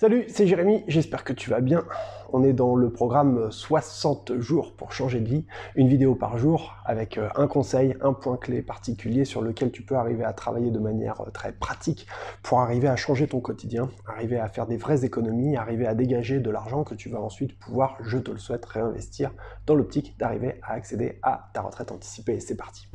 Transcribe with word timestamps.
Salut, 0.00 0.26
c'est 0.28 0.46
Jérémy, 0.46 0.84
j'espère 0.86 1.24
que 1.24 1.32
tu 1.32 1.50
vas 1.50 1.60
bien. 1.60 1.84
On 2.32 2.44
est 2.44 2.52
dans 2.52 2.76
le 2.76 2.92
programme 2.92 3.50
60 3.50 4.38
jours 4.38 4.76
pour 4.76 4.92
changer 4.92 5.18
de 5.18 5.28
vie, 5.28 5.44
une 5.74 5.88
vidéo 5.88 6.14
par 6.14 6.38
jour 6.38 6.76
avec 6.84 7.18
euh, 7.18 7.28
un 7.34 7.48
conseil, 7.48 7.96
un 8.00 8.12
point 8.12 8.36
clé 8.36 8.62
particulier 8.62 9.24
sur 9.24 9.42
lequel 9.42 9.72
tu 9.72 9.82
peux 9.82 9.96
arriver 9.96 10.22
à 10.22 10.32
travailler 10.32 10.70
de 10.70 10.78
manière 10.78 11.22
euh, 11.22 11.30
très 11.30 11.50
pratique 11.50 12.06
pour 12.44 12.60
arriver 12.60 12.86
à 12.86 12.94
changer 12.94 13.26
ton 13.26 13.40
quotidien, 13.40 13.90
arriver 14.06 14.38
à 14.38 14.48
faire 14.48 14.68
des 14.68 14.76
vraies 14.76 15.04
économies, 15.04 15.56
arriver 15.56 15.88
à 15.88 15.96
dégager 15.96 16.38
de 16.38 16.50
l'argent 16.50 16.84
que 16.84 16.94
tu 16.94 17.08
vas 17.08 17.20
ensuite 17.20 17.58
pouvoir, 17.58 17.96
je 18.00 18.18
te 18.18 18.30
le 18.30 18.38
souhaite, 18.38 18.66
réinvestir 18.66 19.32
dans 19.66 19.74
l'optique 19.74 20.16
d'arriver 20.16 20.60
à 20.62 20.74
accéder 20.74 21.18
à 21.24 21.50
ta 21.54 21.62
retraite 21.62 21.90
anticipée. 21.90 22.38
C'est 22.38 22.56
parti. 22.56 22.88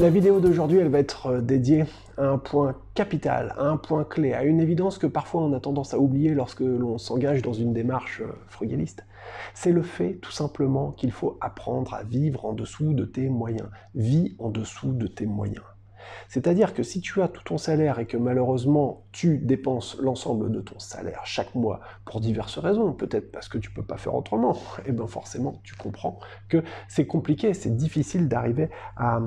La 0.00 0.08
vidéo 0.08 0.40
d'aujourd'hui, 0.40 0.78
elle 0.78 0.88
va 0.88 0.98
être 0.98 1.26
euh, 1.26 1.40
dédiée 1.42 1.84
à 2.16 2.26
un 2.26 2.38
point 2.38 2.74
capital, 2.94 3.54
à 3.58 3.64
un 3.64 3.76
point 3.76 4.04
clé, 4.04 4.32
à 4.32 4.44
une 4.44 4.58
évidence 4.58 4.96
que 4.96 5.06
parfois 5.06 5.42
on 5.42 5.52
a 5.52 5.60
tendance 5.60 5.92
à 5.92 5.98
oublier 5.98 6.32
lorsque 6.32 6.60
l'on 6.60 6.96
s'engage 6.96 7.42
dans 7.42 7.52
une 7.52 7.74
démarche 7.74 8.22
euh, 8.22 8.32
frugaliste. 8.48 9.04
C'est 9.52 9.72
le 9.72 9.82
fait, 9.82 10.14
tout 10.14 10.32
simplement, 10.32 10.92
qu'il 10.92 11.12
faut 11.12 11.36
apprendre 11.42 11.92
à 11.92 12.02
vivre 12.02 12.46
en 12.46 12.54
dessous 12.54 12.94
de 12.94 13.04
tes 13.04 13.28
moyens. 13.28 13.68
Vis 13.94 14.34
en 14.38 14.48
dessous 14.48 14.94
de 14.94 15.06
tes 15.06 15.26
moyens. 15.26 15.64
C'est-à-dire 16.28 16.74
que 16.74 16.82
si 16.82 17.00
tu 17.00 17.20
as 17.22 17.28
tout 17.28 17.42
ton 17.44 17.58
salaire 17.58 17.98
et 17.98 18.06
que 18.06 18.16
malheureusement 18.16 19.04
tu 19.12 19.38
dépenses 19.38 19.96
l'ensemble 20.00 20.50
de 20.50 20.60
ton 20.60 20.78
salaire 20.78 21.22
chaque 21.24 21.54
mois 21.54 21.80
pour 22.04 22.20
diverses 22.20 22.58
raisons, 22.58 22.92
peut-être 22.92 23.30
parce 23.32 23.48
que 23.48 23.58
tu 23.58 23.70
peux 23.70 23.82
pas 23.82 23.96
faire 23.96 24.14
autrement, 24.14 24.54
et 24.54 24.86
eh 24.86 24.92
bien 24.92 25.06
forcément 25.06 25.60
tu 25.62 25.74
comprends 25.74 26.18
que 26.48 26.62
c'est 26.88 27.06
compliqué, 27.06 27.54
c'est 27.54 27.76
difficile 27.76 28.28
d'arriver 28.28 28.70
à, 28.96 29.20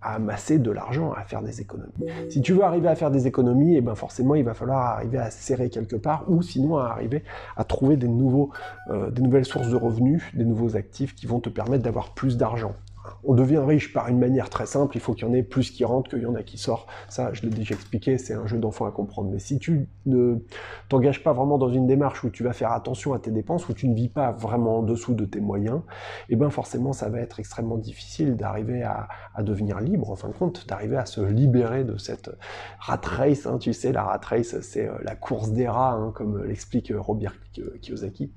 amasser 0.00 0.58
de 0.58 0.70
l'argent, 0.70 1.12
à 1.12 1.22
faire 1.22 1.42
des 1.42 1.60
économies. 1.60 1.92
Si 2.30 2.40
tu 2.40 2.52
veux 2.52 2.62
arriver 2.62 2.88
à 2.88 2.94
faire 2.94 3.10
des 3.10 3.26
économies, 3.26 3.74
et 3.74 3.78
eh 3.78 3.80
ben 3.80 3.94
forcément 3.94 4.34
il 4.34 4.44
va 4.44 4.54
falloir 4.54 4.78
arriver 4.78 5.18
à 5.18 5.30
serrer 5.30 5.70
quelque 5.70 5.96
part, 5.96 6.24
ou 6.28 6.42
sinon 6.42 6.78
à 6.78 6.86
arriver 6.86 7.24
à 7.56 7.64
trouver 7.64 7.96
des, 7.96 8.08
euh, 8.08 9.10
des 9.10 9.22
nouvelles 9.22 9.44
sources 9.44 9.70
de 9.70 9.76
revenus, 9.76 10.22
des 10.34 10.44
nouveaux 10.44 10.76
actifs 10.76 11.14
qui 11.14 11.26
vont 11.26 11.40
te 11.40 11.48
permettre 11.48 11.82
d'avoir 11.82 12.14
plus 12.14 12.36
d'argent 12.36 12.74
on 13.24 13.34
devient 13.34 13.58
riche 13.58 13.92
par 13.92 14.08
une 14.08 14.18
manière 14.18 14.50
très 14.50 14.66
simple, 14.66 14.96
il 14.96 15.00
faut 15.00 15.14
qu'il 15.14 15.26
y 15.26 15.30
en 15.30 15.34
ait 15.34 15.42
plus 15.42 15.70
qui 15.70 15.84
rentrent 15.84 16.10
qu'il 16.10 16.22
y 16.22 16.26
en 16.26 16.34
a 16.34 16.42
qui 16.42 16.58
sortent. 16.58 16.88
Ça, 17.08 17.32
je 17.32 17.42
l'ai 17.42 17.50
déjà 17.50 17.74
expliqué, 17.74 18.18
c'est 18.18 18.34
un 18.34 18.46
jeu 18.46 18.58
d'enfant 18.58 18.86
à 18.86 18.90
comprendre. 18.90 19.30
Mais 19.30 19.38
si 19.38 19.58
tu 19.58 19.88
ne 20.06 20.36
t'engages 20.88 21.22
pas 21.22 21.32
vraiment 21.32 21.58
dans 21.58 21.70
une 21.70 21.86
démarche 21.86 22.24
où 22.24 22.30
tu 22.30 22.42
vas 22.42 22.52
faire 22.52 22.72
attention 22.72 23.12
à 23.12 23.18
tes 23.18 23.30
dépenses, 23.30 23.68
où 23.68 23.72
tu 23.72 23.88
ne 23.88 23.94
vis 23.94 24.08
pas 24.08 24.32
vraiment 24.32 24.78
en 24.78 24.82
dessous 24.82 25.14
de 25.14 25.24
tes 25.24 25.40
moyens, 25.40 25.80
eh 26.28 26.36
bien 26.36 26.50
forcément, 26.50 26.92
ça 26.92 27.08
va 27.08 27.20
être 27.20 27.40
extrêmement 27.40 27.76
difficile 27.76 28.36
d'arriver 28.36 28.82
à, 28.82 29.08
devenir 29.42 29.80
libre, 29.80 30.10
en 30.10 30.16
fin 30.16 30.28
de 30.28 30.34
compte, 30.34 30.66
d'arriver 30.66 30.96
à 30.96 31.06
se 31.06 31.20
libérer 31.20 31.84
de 31.84 31.96
cette 31.96 32.30
rat 32.80 33.00
race. 33.04 33.46
Hein. 33.46 33.58
tu 33.58 33.72
sais, 33.72 33.92
la 33.92 34.02
rat 34.02 34.20
race, 34.22 34.60
c'est 34.60 34.88
euh, 34.88 34.94
la 35.02 35.14
course 35.14 35.52
des 35.52 35.68
rats, 35.68 35.92
hein, 35.92 36.12
comme 36.14 36.44
l'explique 36.44 36.92
Robert 36.96 37.34
Kiyosaki. 37.80 38.32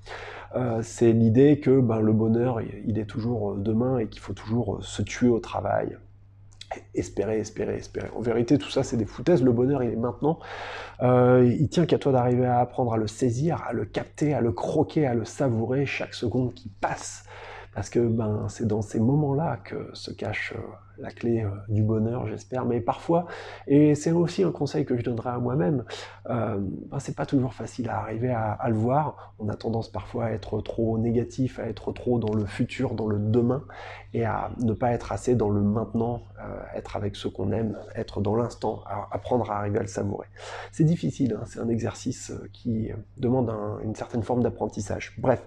Euh, 0.56 0.82
c'est 0.84 1.12
l'idée 1.12 1.60
que 1.60 1.80
ben, 1.80 2.00
le 2.02 2.14
bonheur, 2.14 2.60
il 2.62 3.00
est 3.00 3.06
toujours 3.06 3.56
demain 3.56 4.00
et 4.00 4.08
qu'il 4.08 4.22
faut 4.22 4.34
toujours 4.34 4.61
euh, 4.70 4.82
se 4.82 5.02
tuer 5.02 5.30
au 5.30 5.40
travail. 5.40 5.98
Espérer, 6.94 7.40
espérer, 7.40 7.76
espérer. 7.76 8.10
En 8.16 8.22
vérité, 8.22 8.58
tout 8.58 8.70
ça, 8.70 8.84
c'est 8.84 8.96
des 8.96 9.06
foutaises. 9.06 9.44
Le 9.44 9.52
bonheur, 9.52 9.84
il 9.84 9.92
est 9.92 9.98
maintenant. 9.98 10.40
Euh, 11.02 11.46
il 11.60 11.68
tient 11.68 11.86
qu'à 11.86 11.98
toi 11.98 12.14
d'arriver 12.14 12.46
à 12.46 12.60
apprendre 12.60 12.94
à 12.94 12.98
le 12.98 13.08
saisir, 13.08 13.62
à 13.68 13.74
le 13.74 13.84
capter, 13.84 14.34
à 14.34 14.40
le 14.40 14.54
croquer, 14.54 15.06
à 15.06 15.14
le 15.14 15.26
savourer 15.26 15.86
chaque 15.86 16.14
seconde 16.14 16.54
qui 16.54 16.70
passe. 16.70 17.26
Parce 17.74 17.90
que 17.90 18.00
ben, 18.00 18.48
c'est 18.50 18.68
dans 18.68 18.82
ces 18.82 19.00
moments-là 19.00 19.58
que 19.64 19.90
se 19.94 20.12
cache 20.12 20.54
euh, 20.56 20.62
la 21.02 21.12
clé 21.12 21.44
euh, 21.44 21.50
du 21.68 21.84
bonheur, 21.84 22.28
j'espère. 22.28 22.66
Mais 22.66 22.80
parfois, 22.80 23.26
et 23.68 23.96
c'est 23.96 24.12
aussi 24.12 24.44
un 24.44 24.52
conseil 24.52 24.86
que 24.86 24.96
je 24.96 25.04
donnerai 25.04 25.30
à 25.30 25.40
moi-même, 25.40 25.84
euh, 26.30 26.58
ben, 26.60 27.00
c'est 27.00 27.16
pas 27.16 27.26
toujours 27.26 27.54
facile 27.54 27.90
à 27.90 27.98
arriver 28.00 28.32
à, 28.32 28.58
le 28.70 28.76
voir. 28.76 29.34
On 29.40 29.50
a 29.50 29.56
tendance 29.56 29.90
parfois 29.90 30.26
à 30.26 30.32
être 30.32 30.62
trop 30.62 30.98
négatif, 30.98 31.60
à 31.60 31.66
être 31.66 31.92
trop 31.92 32.20
dans 32.20 32.34
le 32.34 32.46
futur, 32.46 32.94
dans 32.94 33.08
le 33.08 33.18
demain, 33.20 33.64
et 34.14 34.24
à 34.24 34.52
ne 34.60 34.74
pas 34.74 34.92
être 34.92 35.12
assez 35.12 35.36
dans 35.36 35.50
le 35.50 35.62
maintenant, 35.62 36.22
euh, 36.40 36.60
être 36.76 36.96
avec 36.96 37.16
ce 37.16 37.28
qu'on 37.28 37.52
aime, 37.52 37.78
être 37.96 38.22
dans 38.22 38.36
l'instant, 38.36 38.84
apprendre 39.12 39.52
à 39.52 39.58
arriver 39.58 39.80
à 39.80 39.82
le 39.82 39.88
savourer. 39.88 40.28
C'est 40.72 40.84
difficile, 40.84 41.38
hein, 41.40 41.44
c'est 41.46 41.60
un 41.60 41.70
exercice 41.70 42.32
qui 42.54 42.92
demande 43.18 43.52
une 43.84 43.96
certaine 43.96 44.24
forme 44.24 44.44
d'apprentissage. 44.44 45.14
Bref. 45.18 45.42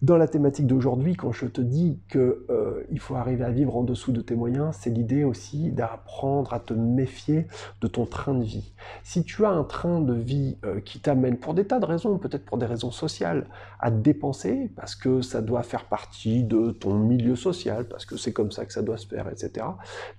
Dans 0.00 0.16
la 0.16 0.28
thématique 0.28 0.68
d'aujourd'hui, 0.68 1.16
quand 1.16 1.32
je 1.32 1.46
te 1.46 1.60
dis 1.60 1.98
qu'il 2.08 2.20
euh, 2.20 2.84
faut 2.98 3.16
arriver 3.16 3.44
à 3.44 3.50
vivre 3.50 3.76
en 3.76 3.82
dessous 3.82 4.12
de 4.12 4.20
tes 4.20 4.36
moyens, 4.36 4.76
c'est 4.78 4.90
l'idée 4.90 5.24
aussi 5.24 5.72
d'apprendre 5.72 6.54
à 6.54 6.60
te 6.60 6.72
méfier 6.72 7.48
de 7.80 7.88
ton 7.88 8.06
train 8.06 8.34
de 8.34 8.44
vie. 8.44 8.72
Si 9.02 9.24
tu 9.24 9.44
as 9.44 9.50
un 9.50 9.64
train 9.64 10.00
de 10.00 10.14
vie 10.14 10.56
euh, 10.64 10.80
qui 10.80 11.00
t'amène, 11.00 11.36
pour 11.36 11.52
des 11.52 11.64
tas 11.64 11.80
de 11.80 11.84
raisons, 11.84 12.16
peut-être 12.18 12.44
pour 12.44 12.58
des 12.58 12.66
raisons 12.66 12.92
sociales, 12.92 13.48
à 13.80 13.90
dépenser, 13.90 14.70
parce 14.76 14.94
que 14.94 15.20
ça 15.20 15.42
doit 15.42 15.64
faire 15.64 15.86
partie 15.86 16.44
de 16.44 16.70
ton 16.70 16.94
milieu 16.94 17.34
social, 17.34 17.88
parce 17.88 18.06
que 18.06 18.16
c'est 18.16 18.32
comme 18.32 18.52
ça 18.52 18.66
que 18.66 18.72
ça 18.72 18.82
doit 18.82 18.98
se 18.98 19.06
faire, 19.08 19.28
etc., 19.28 19.66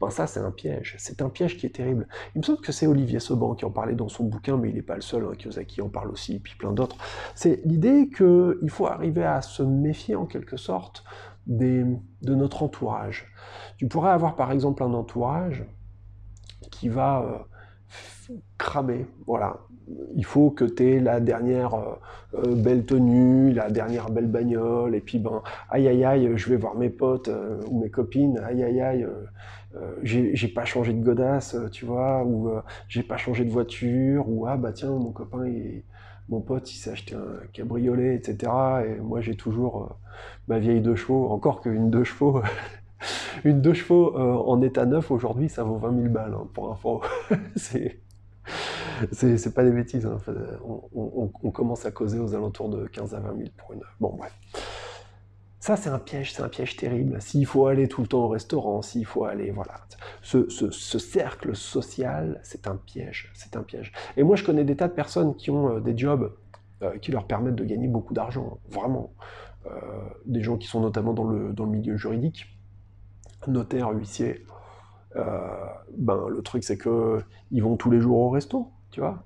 ben 0.01 0.09
ça 0.09 0.27
c'est 0.27 0.41
un 0.41 0.51
piège. 0.51 0.95
C'est 0.97 1.21
un 1.21 1.29
piège 1.29 1.57
qui 1.57 1.65
est 1.65 1.75
terrible. 1.75 2.05
Il 2.35 2.39
me 2.39 2.43
semble 2.43 2.59
que 2.59 2.73
c'est 2.73 2.87
Olivier 2.87 3.21
Seban 3.21 3.55
qui 3.55 3.63
en 3.63 3.71
parlait 3.71 3.95
dans 3.95 4.09
son 4.09 4.25
bouquin, 4.25 4.57
mais 4.57 4.69
il 4.69 4.75
n'est 4.75 4.81
pas 4.81 4.95
le 4.95 5.01
seul, 5.01 5.23
hein, 5.23 5.35
Kiyosaki 5.37 5.81
en 5.81 5.87
parle 5.87 6.11
aussi, 6.11 6.35
et 6.35 6.39
puis 6.39 6.55
plein 6.57 6.73
d'autres. 6.73 6.97
C'est 7.33 7.61
l'idée 7.63 8.09
qu'il 8.09 8.69
faut 8.69 8.87
arriver 8.87 9.23
à 9.23 9.41
se 9.41 9.68
méfier 9.69 10.15
en 10.15 10.25
quelque 10.25 10.57
sorte 10.57 11.03
des, 11.47 11.85
de 12.21 12.35
notre 12.35 12.63
entourage. 12.63 13.27
Tu 13.77 13.87
pourrais 13.87 14.11
avoir 14.11 14.35
par 14.35 14.51
exemple 14.51 14.83
un 14.83 14.93
entourage 14.93 15.65
qui 16.71 16.89
va 16.89 17.47
euh, 18.29 18.35
cramer, 18.57 19.07
voilà. 19.25 19.57
Il 20.15 20.25
faut 20.25 20.51
que 20.51 20.65
tu 20.65 20.87
aies 20.87 20.99
la 20.99 21.19
dernière 21.19 21.73
euh, 21.73 21.95
euh, 22.35 22.55
belle 22.55 22.85
tenue, 22.85 23.51
la 23.51 23.71
dernière 23.71 24.11
belle 24.11 24.27
bagnole, 24.27 24.93
et 24.93 25.01
puis 25.01 25.17
ben, 25.17 25.41
aïe 25.69 25.87
aïe 25.87 26.05
aïe, 26.05 26.31
je 26.35 26.49
vais 26.49 26.57
voir 26.57 26.75
mes 26.75 26.89
potes 26.89 27.31
ou 27.67 27.79
mes 27.81 27.89
copines, 27.89 28.37
aïe 28.39 28.63
aïe 28.63 28.81
aïe, 28.81 29.07
j'ai 30.03 30.47
pas 30.47 30.65
changé 30.65 30.93
de 30.93 31.03
godasse, 31.03 31.57
tu 31.71 31.85
vois, 31.85 32.23
ou 32.23 32.51
j'ai 32.87 33.01
pas 33.01 33.17
changé 33.17 33.45
de 33.45 33.51
voiture, 33.51 34.29
ou 34.29 34.45
ah 34.45 34.57
bah 34.57 34.73
tiens, 34.73 34.91
mon 34.91 35.11
copain 35.11 35.47
il 35.47 35.83
mon 36.29 36.41
pote 36.41 36.71
il 36.71 36.77
s'est 36.77 36.91
acheté 36.91 37.15
un 37.15 37.45
cabriolet, 37.53 38.15
etc. 38.15 38.51
Et 38.87 38.99
moi 39.01 39.21
j'ai 39.21 39.35
toujours 39.35 39.83
euh, 39.83 39.93
ma 40.47 40.59
vieille 40.59 40.81
deux 40.81 40.95
chevaux, 40.95 41.29
encore 41.29 41.61
qu'une 41.61 41.89
deux 41.89 42.03
chevaux, 42.03 42.41
une 43.43 43.61
deux 43.61 43.73
chevaux 43.73 44.17
euh, 44.17 44.33
en 44.33 44.61
état 44.61 44.85
neuf 44.85 45.11
aujourd'hui 45.11 45.49
ça 45.49 45.63
vaut 45.63 45.77
20 45.77 45.95
000 45.95 46.09
balles 46.09 46.35
hein, 46.35 46.47
pour 46.53 46.71
info. 46.71 47.01
c'est 47.55 47.99
c'est 49.11 49.53
pas 49.53 49.63
des 49.63 49.71
bêtises. 49.71 50.05
Hein. 50.05 50.17
On, 50.93 51.31
on, 51.43 51.51
commence 51.51 51.85
à 51.85 51.91
causer 51.91 52.19
aux 52.19 52.35
alentours 52.35 52.69
de 52.69 52.85
15 52.87 53.15
à 53.15 53.19
20 53.19 53.37
000 53.37 53.49
pour 53.55 53.73
une. 53.73 53.81
Bon 53.99 54.13
bref. 54.17 54.33
Ça, 55.59 55.75
c'est 55.75 55.89
un 55.89 55.99
piège, 55.99 56.33
c'est 56.33 56.41
un 56.41 56.47
piège 56.47 56.77
terrible. 56.77 57.21
S'il 57.21 57.45
faut 57.45 57.67
aller 57.67 57.89
tout 57.89 58.01
le 58.01 58.07
temps 58.07 58.23
au 58.23 58.27
restaurant, 58.29 58.81
s'il 58.81 59.05
faut 59.05 59.25
aller, 59.25 59.51
voilà. 59.51 59.73
Ce, 60.21 60.47
cercle 60.71 61.53
social, 61.53 62.39
c'est 62.43 62.65
un 62.65 62.77
piège, 62.77 63.29
c'est 63.33 63.57
un 63.57 63.63
piège. 63.63 63.91
Et 64.15 64.23
moi, 64.23 64.37
je 64.37 64.45
connais 64.45 64.63
des 64.63 64.77
tas 64.77 64.87
de 64.87 64.93
personnes 64.93 65.35
qui 65.35 65.51
ont 65.51 65.75
euh, 65.75 65.79
des 65.81 65.97
jobs 65.97 66.33
euh, 66.81 66.97
qui 66.99 67.11
leur 67.11 67.25
permettent 67.25 67.55
de 67.55 67.65
gagner 67.65 67.89
beaucoup 67.89 68.13
d'argent, 68.13 68.59
vraiment. 68.69 69.11
Euh, 69.65 69.71
des 70.25 70.41
gens 70.41 70.57
qui 70.57 70.67
sont 70.67 70.79
notamment 70.79 71.13
dans 71.13 71.25
le, 71.25 71.53
milieu 71.65 71.97
juridique, 71.97 72.45
notaire, 73.47 73.89
huissier. 73.91 74.45
ben, 75.13 76.27
le 76.29 76.41
truc, 76.41 76.63
c'est 76.63 76.77
que 76.77 77.19
ils 77.51 77.61
vont 77.61 77.75
tous 77.75 77.91
les 77.91 77.99
jours 77.99 78.19
au 78.19 78.29
resto, 78.29 78.71
tu 78.91 79.01
vois. 79.01 79.25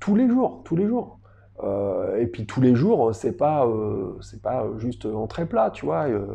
tous 0.00 0.14
les 0.14 0.28
jours, 0.28 0.60
tous 0.64 0.76
les 0.76 0.86
jours. 0.86 1.19
Euh, 1.64 2.16
et 2.16 2.26
puis 2.26 2.46
tous 2.46 2.60
les 2.60 2.74
jours, 2.74 3.14
c'est 3.14 3.36
pas, 3.36 3.66
euh, 3.66 4.16
c'est 4.20 4.42
pas 4.42 4.66
juste 4.78 5.06
entrée 5.06 5.46
plat, 5.46 5.70
tu 5.70 5.86
vois. 5.86 6.08
Euh. 6.08 6.26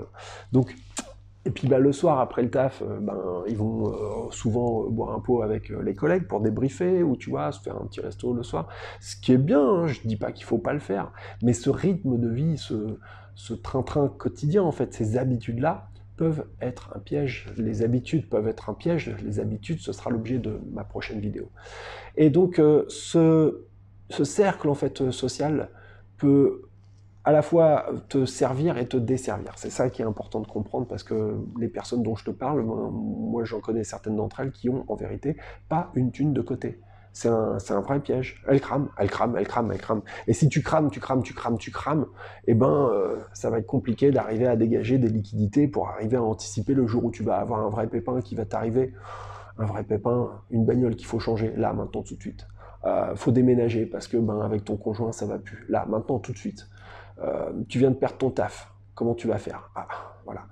donc, 0.51 0.75
et 1.45 1.51
puis 1.51 1.67
bah, 1.67 1.77
le 1.77 1.91
soir 1.91 2.19
après 2.19 2.41
le 2.41 2.49
taf, 2.49 2.81
ben 3.01 3.43
ils 3.47 3.55
vont 3.55 4.31
souvent 4.31 4.89
boire 4.89 5.15
un 5.15 5.19
pot 5.19 5.43
avec 5.43 5.69
les 5.69 5.93
collègues 5.93 6.27
pour 6.27 6.41
débriefer 6.41 7.03
ou 7.03 7.15
tu 7.15 7.29
vois 7.29 7.51
se 7.51 7.61
faire 7.61 7.75
un 7.75 7.85
petit 7.85 8.01
resto 8.01 8.33
le 8.33 8.41
soir. 8.41 8.67
Ce 8.99 9.15
qui 9.15 9.31
est 9.31 9.37
bien, 9.37 9.61
hein, 9.61 9.85
je 9.85 9.99
dis 10.05 10.15
pas 10.15 10.31
qu'il 10.31 10.45
faut 10.45 10.57
pas 10.57 10.73
le 10.73 10.79
faire, 10.79 11.11
mais 11.43 11.53
ce 11.53 11.69
rythme 11.69 12.17
de 12.17 12.29
vie, 12.29 12.57
ce, 12.57 12.97
ce 13.35 13.53
train-train 13.53 14.07
quotidien 14.07 14.63
en 14.63 14.71
fait, 14.71 14.95
ces 14.95 15.17
habitudes 15.17 15.59
là 15.59 15.89
peuvent 16.17 16.47
être 16.61 16.91
un 16.95 16.99
piège. 16.99 17.45
Les 17.57 17.83
habitudes 17.83 18.27
peuvent 18.27 18.47
être 18.47 18.71
un 18.71 18.73
piège. 18.73 19.15
Les 19.23 19.39
habitudes, 19.39 19.81
ce 19.81 19.91
sera 19.91 20.09
l'objet 20.09 20.39
de 20.39 20.59
ma 20.71 20.83
prochaine 20.83 21.19
vidéo. 21.19 21.51
Et 22.17 22.31
donc 22.31 22.59
ce 22.87 23.65
ce 24.09 24.23
cercle 24.23 24.69
en 24.69 24.75
fait 24.75 25.11
social 25.11 25.69
peut 26.17 26.61
à 27.25 27.31
la 27.31 27.41
fois 27.41 27.87
te 28.07 28.25
servir 28.25 28.77
et 28.77 28.87
te 28.87 28.97
desservir. 28.97 29.53
C'est 29.55 29.71
ça 29.71 29.89
qui 29.89 30.03
est 30.03 30.05
important 30.05 30.39
de 30.39 30.47
comprendre 30.47 30.85
parce 30.87 31.03
que 31.03 31.37
les 31.59 31.67
personnes 31.67 32.03
dont 32.03 32.15
je 32.15 32.25
te 32.25 32.31
parle, 32.31 32.61
moi 32.63 33.43
j'en 33.43 33.59
connais 33.59 33.83
certaines 33.83 34.15
d'entre 34.15 34.39
elles 34.41 34.51
qui 34.51 34.69
ont 34.69 34.85
en 34.87 34.95
vérité 34.95 35.35
pas 35.67 35.91
une 35.95 36.11
thune 36.11 36.33
de 36.33 36.41
côté. 36.41 36.79
C'est 37.13 37.29
un, 37.29 37.57
un, 37.69 37.79
vrai 37.79 38.01
piège. 38.01 38.43
Elle 38.45 38.59
crame, 38.59 38.89
elle 38.99 39.09
crame, 39.09 39.37
elle 39.37 39.47
crame, 39.47 39.71
elle 39.71 39.79
crame. 39.79 40.01
Et 40.27 40.33
si 40.33 40.49
tu 40.49 40.61
crames, 40.61 40.91
tu 40.91 40.99
crames, 40.99 41.23
tu 41.23 41.33
crames, 41.33 41.57
tu 41.57 41.71
crames, 41.71 42.07
eh 42.45 42.53
ben, 42.53 42.89
euh, 42.91 43.15
ça 43.33 43.49
va 43.49 43.59
être 43.59 43.65
compliqué 43.65 44.11
d'arriver 44.11 44.47
à 44.47 44.57
dégager 44.57 44.97
des 44.97 45.07
liquidités 45.07 45.69
pour 45.69 45.87
arriver 45.87 46.17
à 46.17 46.23
anticiper 46.23 46.73
le 46.73 46.85
jour 46.87 47.05
où 47.05 47.11
tu 47.11 47.23
vas 47.23 47.37
avoir 47.37 47.65
un 47.65 47.69
vrai 47.69 47.87
pépin 47.87 48.19
qui 48.19 48.35
va 48.35 48.43
t'arriver. 48.43 48.93
Un 49.57 49.65
vrai 49.65 49.83
pépin, 49.85 50.29
une 50.51 50.65
bagnole 50.65 50.97
qu'il 50.97 51.07
faut 51.07 51.19
changer, 51.19 51.53
là, 51.55 51.71
maintenant, 51.71 52.03
tout 52.03 52.15
de 52.15 52.21
suite. 52.21 52.45
Euh, 52.85 53.15
faut 53.15 53.31
déménager 53.31 53.85
parce 53.85 54.07
que 54.07 54.17
ben, 54.17 54.41
avec 54.41 54.63
ton 54.63 54.77
conjoint, 54.77 55.11
ça 55.11 55.25
va 55.25 55.39
plus. 55.39 55.65
Là, 55.69 55.85
maintenant, 55.87 56.19
tout 56.19 56.31
de 56.31 56.37
suite. 56.37 56.67
Euh, 57.19 57.51
tu 57.67 57.79
viens 57.79 57.91
de 57.91 57.95
perdre 57.95 58.17
ton 58.17 58.29
taf. 58.29 58.71
Comment 58.93 59.15
tu 59.15 59.27
vas 59.27 59.37
faire? 59.37 59.71
Ah, 59.75 59.87
voilà. 60.25 60.45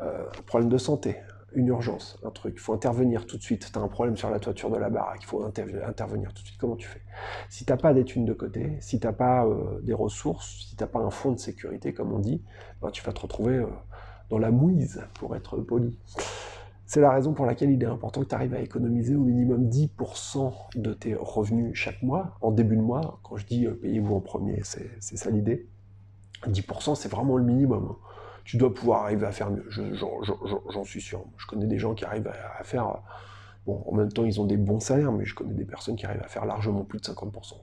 Euh, 0.00 0.24
problème 0.46 0.70
de 0.70 0.78
santé, 0.78 1.16
une 1.54 1.68
urgence, 1.68 2.18
un 2.24 2.30
truc, 2.30 2.54
il 2.56 2.60
faut 2.60 2.72
intervenir 2.72 3.26
tout 3.26 3.36
de 3.36 3.42
suite. 3.42 3.70
Tu 3.72 3.78
as 3.78 3.82
un 3.82 3.88
problème 3.88 4.16
sur 4.16 4.30
la 4.30 4.40
toiture 4.40 4.70
de 4.70 4.78
la 4.78 4.90
baraque, 4.90 5.20
il 5.22 5.26
faut 5.26 5.44
intervenir 5.44 6.32
tout 6.32 6.42
de 6.42 6.46
suite. 6.46 6.58
Comment 6.58 6.76
tu 6.76 6.88
fais? 6.88 7.02
Si 7.50 7.64
tu 7.64 7.76
pas 7.76 7.92
d'études 7.92 8.24
de 8.24 8.32
côté, 8.32 8.76
si 8.80 8.98
tu 8.98 9.12
pas 9.12 9.44
euh, 9.44 9.80
des 9.82 9.94
ressources, 9.94 10.66
si 10.68 10.76
tu 10.76 10.86
pas 10.86 10.98
un 10.98 11.10
fonds 11.10 11.32
de 11.32 11.38
sécurité, 11.38 11.92
comme 11.92 12.12
on 12.12 12.18
dit, 12.18 12.42
ben, 12.80 12.90
tu 12.90 13.02
vas 13.02 13.12
te 13.12 13.20
retrouver 13.20 13.64
dans 14.30 14.38
la 14.38 14.50
mouise, 14.50 15.02
pour 15.14 15.36
être 15.36 15.58
poli. 15.58 15.98
C'est 16.86 17.00
la 17.00 17.10
raison 17.10 17.32
pour 17.32 17.46
laquelle 17.46 17.70
il 17.70 17.82
est 17.82 17.86
important 17.86 18.20
que 18.20 18.26
tu 18.28 18.34
arrives 18.34 18.54
à 18.54 18.60
économiser 18.60 19.14
au 19.14 19.22
minimum 19.22 19.68
10% 19.68 20.52
de 20.76 20.92
tes 20.92 21.14
revenus 21.14 21.74
chaque 21.74 22.02
mois, 22.02 22.36
en 22.40 22.50
début 22.50 22.76
de 22.76 22.82
mois. 22.82 23.20
Quand 23.22 23.36
je 23.36 23.46
dis 23.46 23.66
payez-vous 23.66 24.14
en 24.14 24.20
premier, 24.20 24.60
c'est 24.64 25.00
ça 25.00 25.30
l'idée. 25.30 25.68
10% 26.46 26.96
c'est 26.96 27.08
vraiment 27.08 27.36
le 27.36 27.44
minimum 27.44 27.96
tu 28.44 28.56
dois 28.56 28.72
pouvoir 28.72 29.04
arriver 29.04 29.26
à 29.26 29.32
faire 29.32 29.50
mieux. 29.50 29.64
J'en 29.70 30.84
suis 30.84 31.00
sûr. 31.00 31.24
Je 31.36 31.46
connais 31.46 31.66
des 31.66 31.78
gens 31.78 31.94
qui 31.94 32.04
arrivent 32.04 32.28
à, 32.28 32.64
faire. 32.64 32.98
Bon, 33.66 33.82
en 33.86 33.94
même 33.94 34.12
temps, 34.12 34.24
ils 34.24 34.40
ont 34.40 34.44
des 34.44 34.56
bons 34.56 34.80
salaires, 34.80 35.12
mais 35.12 35.24
je 35.24 35.34
connais 35.34 35.54
des 35.54 35.64
personnes 35.64 35.96
qui 35.96 36.06
arrivent 36.06 36.22
à 36.22 36.28
faire 36.28 36.44
largement 36.44 36.84
plus 36.84 36.98
de 36.98 37.04
50%. 37.04 37.54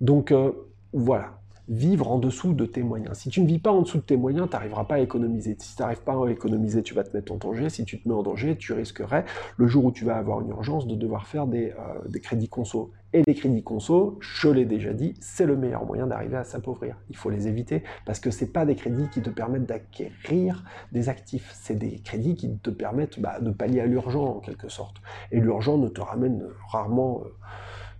Donc, 0.00 0.32
euh, 0.32 0.52
voilà 0.92 1.38
vivre 1.68 2.10
en 2.10 2.18
dessous 2.18 2.52
de 2.52 2.66
tes 2.66 2.82
moyens. 2.82 3.18
Si 3.18 3.30
tu 3.30 3.40
ne 3.40 3.46
vis 3.46 3.58
pas 3.58 3.72
en 3.72 3.82
dessous 3.82 3.98
de 3.98 4.02
tes 4.02 4.16
moyens, 4.16 4.48
tu 4.48 4.52
n'arriveras 4.54 4.84
pas 4.84 4.96
à 4.96 4.98
économiser. 5.00 5.56
Si 5.58 5.76
tu 5.76 5.82
n'arrives 5.82 6.02
pas 6.02 6.14
à 6.14 6.30
économiser, 6.30 6.82
tu 6.82 6.94
vas 6.94 7.04
te 7.04 7.16
mettre 7.16 7.32
en 7.32 7.36
danger. 7.36 7.70
Si 7.70 7.84
tu 7.84 8.00
te 8.00 8.08
mets 8.08 8.14
en 8.14 8.22
danger, 8.22 8.56
tu 8.56 8.72
risquerais, 8.72 9.24
le 9.56 9.66
jour 9.66 9.84
où 9.84 9.92
tu 9.92 10.04
vas 10.04 10.16
avoir 10.16 10.40
une 10.40 10.50
urgence, 10.50 10.86
de 10.86 10.94
devoir 10.94 11.26
faire 11.26 11.46
des, 11.46 11.70
euh, 11.70 12.08
des 12.08 12.20
crédits 12.20 12.48
conso. 12.48 12.92
Et 13.12 13.22
les 13.26 13.34
crédits 13.34 13.62
conso, 13.62 14.18
je 14.20 14.48
l'ai 14.48 14.64
déjà 14.64 14.92
dit, 14.92 15.14
c'est 15.20 15.46
le 15.46 15.56
meilleur 15.56 15.86
moyen 15.86 16.06
d'arriver 16.06 16.36
à 16.36 16.44
s'appauvrir. 16.44 16.96
Il 17.10 17.16
faut 17.16 17.30
les 17.30 17.46
éviter 17.46 17.84
parce 18.04 18.18
que 18.18 18.30
ce 18.30 18.44
pas 18.44 18.66
des 18.66 18.74
crédits 18.74 19.08
qui 19.08 19.22
te 19.22 19.30
permettent 19.30 19.66
d'acquérir 19.66 20.64
des 20.92 21.08
actifs. 21.08 21.50
C'est 21.54 21.78
des 21.78 22.00
crédits 22.00 22.34
qui 22.34 22.56
te 22.58 22.70
permettent 22.70 23.20
bah, 23.20 23.40
de 23.40 23.50
pallier 23.50 23.80
à 23.80 23.86
l'urgent 23.86 24.24
en 24.24 24.40
quelque 24.40 24.68
sorte. 24.68 24.96
Et 25.30 25.40
l'urgent 25.40 25.78
ne 25.78 25.88
te 25.88 26.00
ramène 26.00 26.44
rarement... 26.68 27.22
Euh, 27.24 27.28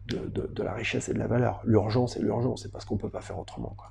de, 0.06 0.62
la 0.62 0.73
richesse 0.73 1.09
et 1.09 1.15
de 1.15 1.19
la 1.19 1.27
valeur. 1.27 1.61
L'urgence 1.65 2.17
est 2.17 2.21
l'urgence, 2.21 2.62
c'est 2.62 2.73
parce 2.73 2.85
qu'on 2.85 2.97
ne 2.97 3.01
peut 3.01 3.11
pas 3.11 3.21
faire 3.21 3.39
autrement. 3.39 3.75
Quoi. 3.77 3.91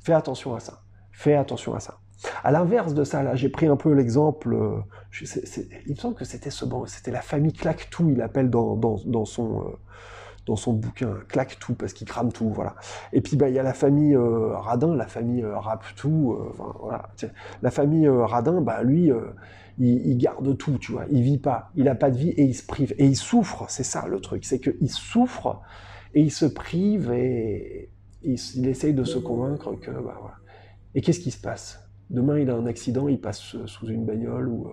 Fais 0.00 0.12
attention 0.12 0.54
à 0.54 0.60
ça. 0.60 0.82
Fais 1.12 1.34
attention 1.34 1.74
à 1.74 1.80
ça. 1.80 1.98
À 2.44 2.50
l'inverse 2.50 2.92
de 2.92 3.04
ça, 3.04 3.22
là, 3.22 3.34
j'ai 3.34 3.48
pris 3.48 3.66
un 3.66 3.76
peu 3.76 3.92
l'exemple. 3.92 4.52
Euh, 4.52 4.80
il 5.86 5.92
me 5.92 5.96
semble 5.96 6.14
que 6.14 6.24
c'était 6.24 6.50
ce 6.50 6.66
c'était 6.86 7.10
la 7.10 7.22
famille 7.22 7.52
claque 7.52 7.88
tout, 7.90 8.10
il 8.10 8.20
appelle 8.20 8.50
dans, 8.50 8.76
dans, 8.76 9.24
son. 9.24 9.62
Euh, 9.62 9.78
dans 10.50 10.56
son 10.56 10.72
bouquin, 10.72 11.14
claque 11.28 11.58
tout 11.60 11.74
parce 11.74 11.92
qu'il 11.92 12.06
crame 12.06 12.32
tout, 12.32 12.50
voilà. 12.50 12.74
Et 13.12 13.20
puis 13.20 13.36
bah 13.36 13.48
il 13.48 13.54
y 13.54 13.58
a 13.58 13.62
la 13.62 13.72
famille 13.72 14.14
euh, 14.14 14.56
Radin, 14.56 14.94
la 14.94 15.06
famille 15.06 15.44
rap 15.44 15.84
tout, 15.96 16.36
voilà. 16.80 17.08
La 17.62 17.70
famille 17.70 18.08
Radin, 18.08 18.60
bah 18.60 18.82
lui, 18.82 19.10
il, 19.78 20.18
garde 20.18 20.56
tout, 20.58 20.76
tu 20.78 20.92
vois. 20.92 21.04
Il 21.10 21.22
vit 21.22 21.38
pas, 21.38 21.70
il 21.76 21.88
a 21.88 21.94
pas 21.94 22.10
de 22.10 22.18
vie 22.18 22.30
et 22.30 22.44
il 22.44 22.54
se 22.54 22.66
prive. 22.66 22.94
Et 22.98 23.06
il 23.06 23.16
souffre, 23.16 23.66
c'est 23.68 23.84
ça 23.84 24.06
le 24.08 24.20
truc, 24.20 24.44
c'est 24.44 24.60
qu'il 24.60 24.90
souffre 24.90 25.60
et 26.14 26.20
il 26.20 26.30
se 26.32 26.46
prive 26.46 27.12
et 27.12 27.90
il, 28.22 28.66
essaye 28.66 28.94
de 28.94 29.04
se 29.04 29.18
convaincre 29.18 29.74
que, 29.74 29.90
bah. 29.90 30.36
Et 30.94 31.00
qu'est-ce 31.00 31.20
qui 31.20 31.30
se 31.30 31.40
passe? 31.40 31.88
Demain, 32.10 32.38
il 32.38 32.50
a 32.50 32.54
un 32.54 32.66
accident, 32.66 33.06
il 33.06 33.20
passe 33.20 33.56
sous 33.66 33.86
une 33.86 34.04
bagnole 34.04 34.48
ou 34.48 34.66
euh, 34.66 34.72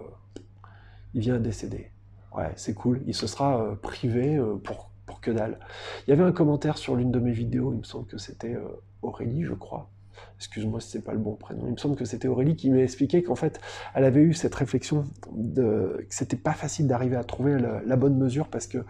il 1.14 1.22
vient 1.22 1.40
décéder. 1.40 1.92
Ouais, 2.36 2.52
c'est 2.56 2.74
cool. 2.74 3.04
Il 3.06 3.14
se 3.14 3.28
sera 3.28 3.62
euh, 3.62 3.76
privé 3.76 4.36
euh, 4.36 4.56
pour, 4.56 4.92
pour 5.08 5.20
que 5.20 5.32
dalle. 5.32 5.58
Il 6.06 6.12
y 6.12 6.14
avait 6.14 6.24
un 6.24 6.32
commentaire 6.32 6.78
sur 6.78 6.96
l'une 6.96 7.12
de 7.12 7.20
mes 7.20 7.32
vidéos, 7.32 7.74
il 7.74 7.80
me 7.80 7.84
semble 7.84 8.06
que 8.06 8.20
c'était 8.20 8.56
Aurélie, 9.02 9.44
je 9.44 9.54
crois, 9.54 9.90
excuse-moi 10.38 10.80
si 10.80 10.90
c'est 10.92 11.04
pas 11.04 11.14
le 11.14 11.20
bon 11.20 11.36
prénom, 11.36 11.64
il 11.66 11.74
me 11.74 11.78
semble 11.78 11.96
que 11.96 12.06
c'était 12.06 12.28
Aurélie 12.28 12.56
qui 12.56 12.70
m'a 12.70 12.80
expliqué 12.80 13.24
qu'en 13.24 13.36
fait, 13.36 13.60
elle 13.96 14.04
avait 14.04 14.22
eu 14.22 14.34
cette 14.34 14.54
réflexion 14.56 15.06
de, 15.32 16.06
que 16.08 16.14
c'était 16.14 16.38
pas 16.38 16.54
facile 16.54 16.88
d'arriver 16.88 17.16
à 17.16 17.24
trouver 17.24 17.58
la, 17.60 17.96
bonne 17.96 18.18
mesure 18.18 18.48
parce 18.48 18.68
que, 18.68 18.78
euh, 18.78 18.84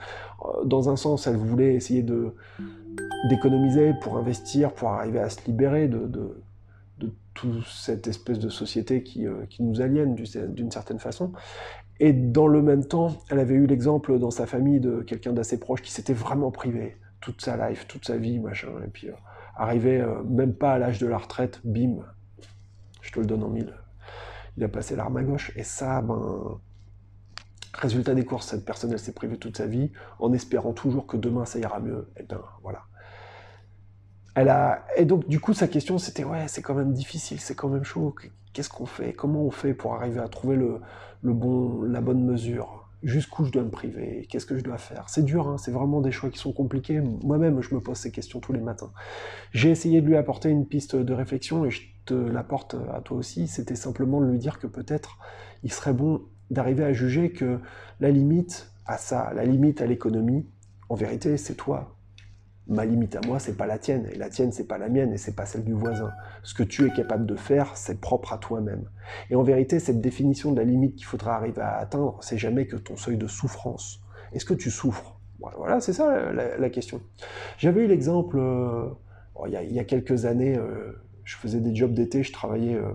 dans 0.66 0.90
un 0.90 0.96
sens, 0.96 1.28
elle 1.28 1.38
voulait 1.38 1.76
essayer 1.76 2.04
de 2.04 2.36
d'économiser 3.30 3.94
pour 4.02 4.18
investir, 4.18 4.74
pour 4.74 4.90
arriver 4.90 5.20
à 5.20 5.30
se 5.30 5.46
libérer 5.46 5.88
de, 5.88 6.08
de, 6.08 6.44
toute 7.34 7.68
cette 7.68 8.08
espèce 8.08 8.40
de 8.40 8.50
société 8.50 9.04
qui, 9.04 9.28
euh, 9.28 9.46
qui 9.48 9.62
nous 9.62 9.80
aliène 9.82 10.16
d'une 10.16 10.72
certaine 10.72 10.98
façon. 10.98 11.32
Et 12.00 12.14
dans 12.14 12.48
le 12.48 12.62
même 12.62 12.86
temps, 12.86 13.18
elle 13.30 13.40
avait 13.40 13.56
eu 13.56 13.66
l'exemple 13.66 14.20
dans 14.20 14.32
sa 14.32 14.46
famille 14.46 14.80
de 14.80 15.02
quelqu'un 15.02 15.34
d'assez 15.34 15.60
proche 15.60 15.82
qui 15.82 15.92
s'était 15.92 16.14
vraiment 16.14 16.52
privé 16.52 16.98
toute 17.22 17.42
sa 17.42 17.70
life, 17.70 17.88
toute 17.88 18.06
sa 18.06 18.18
vie, 18.18 18.40
machin, 18.40 18.70
et 18.86 18.90
puis... 18.90 19.10
Euh, 19.10 19.14
arrivé 19.58 20.00
euh, 20.00 20.24
même 20.24 20.54
pas 20.54 20.74
à 20.74 20.78
l'âge 20.78 21.00
de 21.00 21.08
la 21.08 21.18
retraite, 21.18 21.60
bim, 21.64 21.98
je 23.02 23.12
te 23.12 23.20
le 23.20 23.26
donne 23.26 23.44
en 23.44 23.50
mille. 23.50 23.74
Il 24.56 24.64
a 24.64 24.68
passé 24.68 24.96
l'arme 24.96 25.18
à 25.18 25.24
gauche. 25.24 25.52
Et 25.56 25.64
ça, 25.64 26.02
ben, 26.02 26.60
résultat 27.74 28.16
des 28.16 28.26
courses, 28.26 28.48
cette 28.48 28.66
personne, 28.66 28.92
elle 28.92 29.00
s'est 29.00 29.14
privée 29.14 29.38
toute 29.38 29.58
sa 29.58 29.68
vie 29.68 29.92
en 30.20 30.34
espérant 30.34 30.74
toujours 30.74 31.06
que 31.06 31.18
demain 31.18 31.46
ça 31.46 31.60
ira 31.60 31.80
mieux. 31.80 32.10
Et 32.18 32.24
ben 32.24 32.42
voilà. 32.64 32.84
Elle 34.36 34.50
a... 34.50 34.86
Et 34.96 35.06
donc, 35.06 35.28
du 35.28 35.40
coup, 35.40 35.54
sa 35.54 35.68
question, 35.68 35.98
c'était 35.98 36.24
ouais, 36.24 36.48
c'est 36.48 36.62
quand 36.62 36.76
même 36.76 36.94
difficile, 36.94 37.40
c'est 37.40 37.56
quand 37.56 37.70
même 37.70 37.84
chaud. 37.84 38.16
Qu'est-ce 38.58 38.70
qu'on 38.70 38.88
fait 38.88 39.14
Comment 39.14 39.44
on 39.44 39.52
fait 39.52 39.76
pour 39.76 39.94
arriver 39.94 40.20
à 40.20 40.28
trouver 40.28 40.56
le, 40.56 40.82
bon, 41.22 41.84
la 41.84 42.02
bonne 42.02 42.26
mesure? 42.26 42.90
Jusqu'où 43.04 43.46
je 43.46 43.52
dois 43.52 43.62
me 43.62 43.70
priver, 43.70 44.26
qu'est-ce 44.32 44.48
que 44.48 44.58
je 44.58 44.64
dois 44.64 44.80
faire? 44.80 45.08
C'est 45.10 45.24
dur, 45.24 45.48
hein, 45.48 45.60
c'est 45.60 45.70
vraiment 45.70 46.02
des 46.02 46.12
choix 46.12 46.32
qui 46.32 46.40
sont 46.40 46.54
compliqués. 46.54 47.00
Moi-même, 47.00 47.62
je 47.62 47.76
me 47.76 47.82
pose 47.82 47.98
ces 47.98 48.12
questions 48.12 48.40
tous 48.40 48.54
les 48.54 48.60
matins. 48.60 48.92
J'ai 49.52 49.70
essayé 49.70 50.02
de 50.02 50.08
lui 50.08 50.18
apporter 50.18 50.50
une 50.50 50.66
piste 50.66 50.96
de 50.96 51.14
réflexion 51.14 51.66
et 51.66 51.70
je 51.70 51.84
te 52.06 52.16
l'apporte 52.16 52.76
à 52.92 53.00
toi 53.02 53.18
aussi. 53.18 53.46
C'était 53.46 53.76
simplement 53.76 54.22
de 54.22 54.26
lui 54.26 54.40
dire 54.40 54.58
que 54.58 54.66
peut-être 54.66 55.20
il 55.62 55.72
serait 55.72 55.94
bon 55.94 56.24
d'arriver 56.50 56.84
à 56.84 56.94
juger 56.94 57.30
que 57.30 57.60
la 58.00 58.10
limite 58.10 58.72
à 58.88 58.98
ça, 58.98 59.34
la 59.36 59.46
limite 59.46 59.84
à 59.84 59.86
l'économie, 59.86 60.48
en 60.90 60.96
vérité, 60.96 61.38
c'est 61.38 61.54
toi, 61.54 61.96
ma 62.68 62.86
limite 62.86 63.16
à 63.16 63.22
moi, 63.26 63.40
c'est 63.40 63.56
pas 63.56 63.66
la 63.66 63.78
tienne, 63.78 64.08
et 64.12 64.18
la 64.18 64.30
tienne, 64.30 64.52
c'est 64.52 64.68
pas 64.68 64.78
la 64.78 64.90
mienne, 64.90 65.14
et 65.14 65.18
c'est 65.18 65.36
pas 65.36 65.46
celle 65.46 65.64
du 65.64 65.74
voisin. 65.74 66.12
Ce 66.44 66.54
que 66.54 66.64
tu 66.64 66.86
es 66.86 66.92
capable 66.92 67.26
de 67.26 67.36
faire, 67.36 67.76
c'est 67.76 68.00
propre 68.00 68.34
à 68.34 68.38
toi-même. 68.38 68.90
Et 69.30 69.36
en 69.36 69.44
vérité, 69.44 69.80
cette 69.80 70.02
définition 70.02 70.52
de 70.52 70.58
la 70.58 70.66
limite 70.66 70.96
qu'il 70.96 71.06
faudra 71.06 71.36
arriver 71.36 71.62
à 71.62 71.78
atteindre, 71.78 72.18
c'est 72.22 72.38
jamais 72.38 72.68
que 72.68 72.76
ton 72.76 72.98
seuil 72.98 73.18
de 73.18 73.28
souffrance. 73.28 74.02
Est-ce 74.34 74.46
que 74.46 74.54
tu 74.54 74.70
souffres? 74.70 75.18
Voilà, 75.40 75.80
c'est 75.80 75.94
ça 75.94 76.32
la, 76.34 76.70
question. 76.70 77.02
J'avais 77.58 77.86
eu 77.86 77.88
l'exemple, 77.88 78.40
euh, 78.40 78.90
il, 79.46 79.54
y 79.54 79.80
a, 79.80 79.84
quelques 79.84 80.26
années, 80.26 80.58
euh, 80.58 80.94
je 81.24 81.38
faisais 81.38 81.60
des 81.60 81.76
jobs 81.76 81.94
d'été, 81.94 82.24
je 82.24 82.34
travaillais 82.34 82.76
euh, 82.76 82.92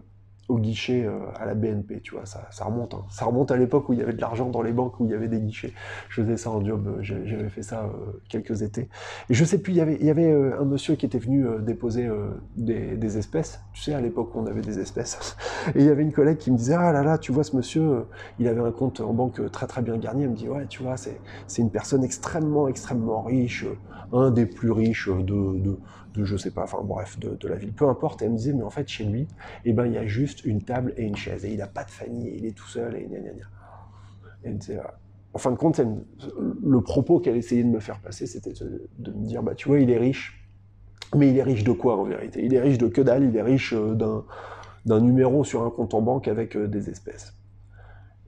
au 0.52 0.58
guichet 0.58 1.04
euh, 1.04 1.18
à 1.36 1.46
la 1.46 1.54
BNP, 1.54 2.00
tu 2.02 2.14
vois, 2.14 2.26
ça, 2.26 2.46
remonte. 2.64 2.94
Hein. 2.94 3.04
Ça 3.10 3.24
remonte 3.24 3.50
à 3.50 3.56
l'époque 3.56 3.88
où 3.88 3.94
il 3.94 3.98
y 3.98 4.02
avait 4.02 4.12
de 4.12 4.20
l'argent 4.20 4.50
dans 4.50 4.62
les 4.62 4.72
banques, 4.72 5.00
où 5.00 5.06
il 5.06 5.10
y 5.10 5.14
avait 5.14 5.28
des 5.28 5.40
guichets. 5.40 5.72
Je 6.08 6.22
faisais 6.22 6.36
ça 6.36 6.50
en 6.50 6.64
job, 6.64 6.86
euh, 6.86 7.02
j'avais 7.02 7.48
fait 7.48 7.62
ça 7.62 7.84
euh, 7.84 8.20
quelques 8.28 8.62
étés. 8.62 8.88
Et 9.30 9.34
je 9.34 9.44
sais 9.44 9.58
plus, 9.58 9.72
il 9.72 9.76
y 9.76 10.10
avait, 10.10 10.32
un 10.32 10.64
monsieur 10.64 10.94
qui 10.94 11.06
était 11.06 11.18
venu 11.18 11.46
déposer 11.60 12.08
des, 12.56 13.18
espèces. 13.18 13.60
Tu 13.72 13.82
sais, 13.82 13.94
à 13.94 14.00
l'époque, 14.00 14.30
on 14.34 14.46
avait 14.46 14.60
des 14.60 14.78
espèces. 14.78 15.36
Et 15.74 15.80
il 15.80 15.86
y 15.86 15.90
avait 15.90 16.02
une 16.02 16.12
collègue 16.12 16.38
qui 16.38 16.50
me 16.50 16.56
disait, 16.56 16.74
ah 16.74 16.92
là 16.92 17.02
là, 17.02 17.18
tu 17.18 17.32
vois, 17.32 17.44
ce 17.44 17.56
monsieur, 17.56 18.04
il 18.38 18.48
avait 18.48 18.60
un 18.60 18.70
compte 18.70 19.00
en 19.00 19.12
banque 19.12 19.40
très 19.50 19.66
très 19.66 19.82
bien 19.82 19.96
garni. 19.96 20.24
Elle 20.24 20.30
me 20.30 20.36
dit, 20.36 20.48
ouais, 20.48 20.66
tu 20.68 20.82
vois, 20.82 20.96
c'est 20.96 21.62
une 21.62 21.70
personne 21.70 22.04
extrêmement, 22.04 22.68
extrêmement 22.68 23.22
riche, 23.22 23.66
un 24.12 24.30
des 24.30 24.46
plus 24.46 24.70
riches 24.70 25.08
de, 25.08 25.76
de 26.14 26.24
je 26.24 26.36
sais 26.36 26.50
pas, 26.50 26.64
enfin 26.64 26.80
bref, 26.82 27.18
de, 27.18 27.36
de, 27.36 27.48
la 27.48 27.56
ville, 27.56 27.72
peu 27.72 27.88
importe. 27.88 28.22
Elle 28.22 28.32
me 28.32 28.36
disait, 28.36 28.52
mais 28.52 28.62
en 28.62 28.70
fait, 28.70 28.88
chez 28.88 29.04
lui, 29.04 29.26
eh 29.64 29.72
ben, 29.72 29.86
il 29.86 29.92
y 29.92 29.98
a 29.98 30.06
juste 30.06 30.44
une 30.44 30.62
table 30.62 30.92
et 30.96 31.04
une 31.04 31.16
chaise, 31.16 31.44
et 31.44 31.52
il 31.52 31.58
n'a 31.58 31.66
pas 31.66 31.84
de 31.84 31.90
famille, 31.90 32.32
il 32.36 32.46
est 32.46 32.56
tout 32.56 32.68
seul, 32.68 32.96
et 32.96 33.06
gna 33.06 33.18
gna 33.18 33.32
gna. 33.32 34.52
Disait, 34.52 34.80
en 35.34 35.38
fin 35.38 35.50
de 35.50 35.56
compte, 35.56 35.80
le 36.62 36.80
propos 36.82 37.20
qu'elle 37.20 37.36
essayait 37.36 37.64
de 37.64 37.68
me 37.68 37.80
faire 37.80 38.00
passer, 38.00 38.26
c'était 38.26 38.52
de, 38.98 39.12
me 39.12 39.26
dire, 39.26 39.42
bah 39.42 39.54
tu 39.54 39.68
vois, 39.68 39.80
il 39.80 39.90
est 39.90 39.98
riche, 39.98 40.46
mais 41.14 41.30
il 41.30 41.38
est 41.38 41.42
riche 41.42 41.64
de 41.64 41.72
quoi 41.72 41.96
en 41.98 42.04
vérité? 42.04 42.44
Il 42.44 42.54
est 42.54 42.60
riche 42.60 42.78
de 42.78 42.88
que 42.88 43.00
dalle, 43.00 43.24
il 43.24 43.36
est 43.36 43.42
riche 43.42 43.72
euh, 43.72 43.94
d'un 44.84 45.00
numéro 45.00 45.44
sur 45.44 45.62
un 45.62 45.70
compte 45.70 45.94
en 45.94 46.02
banque 46.02 46.28
avec 46.28 46.56
euh, 46.56 46.66
des 46.68 46.90
espèces. 46.90 47.34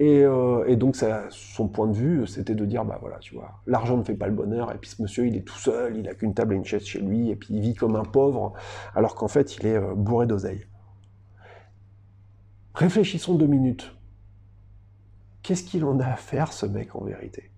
Euh, 0.01 0.65
et, 0.67 0.77
donc, 0.77 0.97
son 1.31 1.69
point 1.69 1.87
de 1.87 1.93
vue, 1.93 2.27
c'était 2.27 2.55
de 2.55 2.65
dire, 2.65 2.85
bah 2.85 2.99
voilà, 3.01 3.19
tu 3.19 3.35
vois, 3.35 3.61
l'argent 3.67 3.97
ne 3.97 4.03
fait 4.03 4.15
pas 4.15 4.27
le 4.27 4.35
bonheur, 4.35 4.73
et 4.73 4.79
puis 4.79 4.91
ce 4.91 5.01
monsieur, 5.01 5.27
il 5.27 5.37
est 5.37 5.47
tout 5.47 5.59
seul, 5.59 5.97
il 5.97 6.09
a 6.09 6.15
qu'une 6.15 6.35
table 6.35 6.55
et 6.55 6.57
une 6.57 6.65
chaise 6.65 6.85
chez 6.85 7.01
lui, 7.01 7.31
et 7.31 7.37
puis 7.37 7.55
il 7.55 7.61
vit 7.61 7.75
comme 7.75 7.95
un 7.97 8.05
pauvre, 8.05 8.55
alors 8.95 9.15
qu'en 9.15 9.29
fait, 9.29 9.57
il 9.57 9.67
est 9.67 9.77
euh, 9.77 9.95
bourré 9.95 10.27
d'oseille. 10.27 10.67
Réfléchissons 12.75 13.37
deux 13.37 13.47
minutes. 13.47 13.97
Qu'est-ce 15.43 15.63
qu'il 15.63 15.85
en 15.85 16.01
a 16.01 16.07
à 16.07 16.17
faire, 16.17 16.53
ce 16.53 16.67
mec, 16.67 16.97
en 16.97 17.05
vérité? 17.05 17.53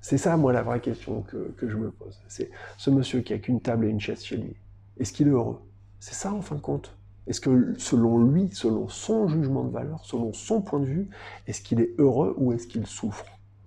C'est 0.00 0.18
ça, 0.18 0.36
moi, 0.36 0.52
la 0.52 0.62
vraie 0.62 0.80
question 0.80 1.22
que, 1.22 1.52
que 1.56 1.68
je 1.68 1.76
me 1.76 1.90
pose. 1.90 2.20
C'est 2.28 2.50
ce 2.76 2.90
monsieur 2.90 3.20
qui 3.20 3.32
a 3.32 3.38
qu'une 3.38 3.60
table 3.60 3.86
et 3.86 3.88
une 3.88 4.00
chaise 4.00 4.22
chez 4.22 4.36
lui, 4.36 4.54
est-ce 4.98 5.12
qu'il 5.12 5.26
est 5.26 5.32
heureux? 5.32 5.60
C'est 5.98 6.14
ça, 6.14 6.32
en 6.32 6.40
fin 6.40 6.54
de 6.54 6.60
compte? 6.60 6.97
Est-ce 7.28 7.42
que, 7.42 7.74
selon 7.78 8.24
lui, 8.24 8.48
selon 8.52 8.88
son 8.88 9.28
jugement 9.28 9.62
de 9.62 9.70
valeur, 9.70 10.04
selon 10.04 10.32
son 10.32 10.62
point 10.62 10.80
de 10.80 10.86
vue, 10.86 11.10
est-ce 11.46 11.60
qu'il 11.60 11.80
est 11.80 11.94
heureux 11.98 12.34
ou 12.38 12.52
est-ce 12.52 12.66
qu'il 12.66 12.86
souffre? 12.86 13.26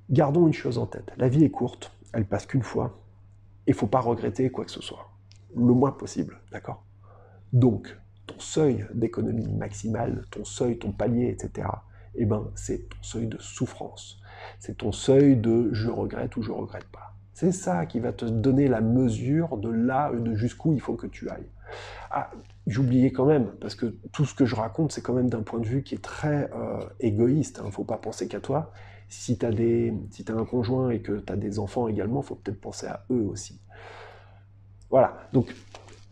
Gardons 0.10 0.48
une 0.48 0.54
chose 0.54 0.80
en 0.80 0.88
tête. 0.88 1.12
La 1.18 1.30
vie 1.30 1.44
est 1.44 1.52
courte, 1.52 1.92
elle 2.12 2.26
passe 2.26 2.48
qu'une 2.48 2.64
fois, 2.64 3.00
et 3.68 3.74
faut 3.74 3.88
pas 3.88 4.00
regretter 4.00 4.50
quoi 4.50 4.66
que 4.66 4.72
ce 4.72 4.82
soit. 4.82 5.12
Le 5.56 5.74
moins 5.74 5.92
possible, 5.92 6.40
d'accord? 6.52 6.84
Donc, 7.54 7.96
ton 8.26 8.40
seuil 8.40 8.88
d'économie 8.96 9.48
maximale, 9.54 10.26
ton 10.32 10.44
seuil, 10.44 10.80
ton 10.80 10.92
palier, 10.92 11.30
etc., 11.30 11.68
eh 12.16 12.26
ben, 12.26 12.50
c'est 12.56 12.90
ton 12.90 13.04
seuil 13.04 13.28
de 13.28 13.38
souffrance. 13.40 14.20
C'est 14.60 14.78
ton 14.80 14.92
seuil 14.92 15.38
de 15.38 15.70
je 15.72 15.90
regrette 15.90 16.36
ou 16.36 16.42
je 16.42 16.52
regrette 16.52 16.88
pas. 16.88 17.16
C'est 17.34 17.52
ça 17.52 17.86
qui 17.86 18.00
va 18.00 18.12
te 18.12 18.26
donner 18.26 18.68
la 18.68 18.82
mesure 18.82 19.58
de 19.58 19.70
là, 19.70 20.12
de 20.12 20.36
jusqu'où 20.36 20.74
il 20.74 20.82
faut 20.82 20.96
que 20.96 21.08
tu 21.08 21.30
ailles. 21.30 21.48
Ah, 22.12 22.30
j'oubliais 22.68 23.12
quand 23.12 23.26
même, 23.26 23.52
parce 23.62 23.76
que 23.76 23.86
tout 24.12 24.26
ce 24.26 24.36
que 24.36 24.46
je 24.46 24.56
raconte, 24.56 24.92
c'est 24.92 25.02
quand 25.02 25.14
même 25.14 25.30
d'un 25.30 25.42
point 25.42 25.60
de 25.60 25.66
vue 25.66 25.84
qui 25.84 25.96
est 25.96 26.04
très 26.04 26.50
euh, 26.54 26.82
égoïste. 27.00 27.58
Il 27.58 27.64
hein. 27.64 27.68
ne 27.68 27.72
faut 27.72 27.86
pas 27.86 27.98
penser 27.98 28.28
qu'à 28.28 28.40
toi. 28.40 28.72
Si 29.08 29.38
tu 29.38 29.46
as, 29.46 29.52
si 30.12 30.26
as 30.28 30.34
un 30.34 30.46
conjoint 30.46 30.90
et 30.90 31.02
que 31.02 31.20
tu 31.20 31.32
as 31.32 31.36
des 31.36 31.60
enfants 31.60 31.88
également, 31.88 32.22
il 32.22 32.26
faut 32.26 32.36
peut-être 32.36 32.62
penser 32.62 32.88
à 32.88 33.06
eux 33.12 33.26
aussi. 33.30 33.60
Voilà. 34.90 35.18
Donc, 35.34 35.54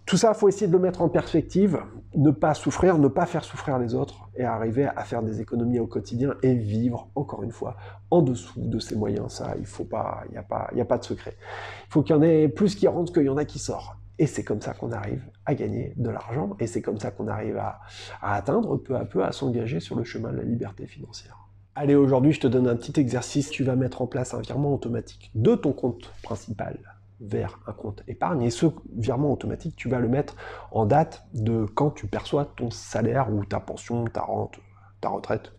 tout 0.10 0.18
ça, 0.18 0.34
faut 0.34 0.50
essayer 0.50 0.66
de 0.66 0.72
le 0.72 0.80
mettre 0.80 1.04
en 1.04 1.08
perspective, 1.08 1.78
ne 2.16 2.32
pas 2.32 2.56
souffrir, 2.56 2.98
ne 2.98 3.08
pas 3.08 3.28
faire 3.28 3.44
souffrir 3.44 3.78
les 3.78 3.94
autres 3.94 4.28
et 4.36 4.44
arriver 4.44 4.86
à 4.86 5.04
faire 5.04 5.22
des 5.22 5.40
économies 5.40 5.80
au 5.80 5.86
quotidien 5.86 6.34
et 6.42 6.56
vivre, 6.56 7.12
encore 7.14 7.44
une 7.44 7.52
fois, 7.52 7.78
en 8.10 8.24
dessous 8.24 8.60
de 8.60 8.80
ses 8.80 8.96
moyens. 8.96 9.34
Ça, 9.34 9.54
il 9.60 9.68
faut 9.68 9.84
pas, 9.84 10.24
il 10.26 10.32
n'y 10.32 10.38
a, 10.40 10.42
pas, 10.42 10.72
a 10.76 10.86
pas 10.86 10.98
de 10.98 11.04
secret. 11.04 11.38
Il 11.86 11.92
faut 11.92 12.02
qu'il 12.02 12.16
y 12.16 12.18
en 12.18 12.24
ait 12.24 12.48
plus 12.48 12.74
qui 12.74 12.88
rentrent 12.88 13.14
qu'il 13.14 13.22
y 13.22 13.30
en 13.30 13.38
a 13.38 13.46
qui 13.46 13.60
sortent. 13.60 14.00
Et 14.18 14.26
c'est 14.26 14.44
comme 14.44 14.62
ça 14.62 14.74
qu'on 14.74 14.92
arrive 14.92 15.22
à 15.46 15.54
gagner 15.54 15.94
de 15.96 16.10
l'argent 16.10 16.58
et 16.60 16.66
c'est 16.66 16.82
comme 16.82 16.98
ça 16.98 17.12
qu'on 17.12 17.28
arrive 17.28 17.58
à 17.58 17.80
atteindre 18.20 18.78
peu 18.78 18.96
à 18.96 19.06
peu, 19.06 19.24
à 19.24 19.32
s'engager 19.32 19.80
sur 19.80 19.96
le 19.96 20.04
chemin 20.04 20.32
de 20.32 20.38
la 20.38 20.44
liberté 20.44 20.88
financière. 20.88 21.38
Allez, 21.76 21.94
aujourd'hui, 21.94 22.32
je 22.32 22.40
te 22.40 22.48
donne 22.48 22.68
un 22.68 22.76
petit 22.76 23.00
exercice. 23.00 23.52
Tu 23.52 23.64
vas 23.64 23.76
mettre 23.76 24.02
en 24.02 24.08
place 24.08 24.34
un 24.34 24.42
virement 24.42 24.74
automatique 24.74 25.30
de 25.36 25.54
ton 25.54 25.72
compte 25.72 26.12
principal 26.24 26.99
vers 27.22 27.60
un 27.68 27.74
compte 27.74 28.04
épargne. 28.08 28.44
Et 28.44 28.50
ce 28.50 28.68
virement 28.96 29.32
automatique, 29.32 29.76
tu 29.76 29.90
vas 29.90 30.00
le 30.00 30.08
mettre 30.08 30.36
en 30.72 30.86
date 30.86 31.26
de 31.34 31.66
quand 31.66 31.92
tu 31.92 32.08
perçois 32.08 32.46
ton 32.46 32.70
salaire 32.70 33.32
ou 33.34 33.46
ta 33.46 33.60
pension, 33.60 34.06
ta 34.06 34.22
rente, 34.22 34.60
ta 35.02 35.10
retraite, 35.10 35.54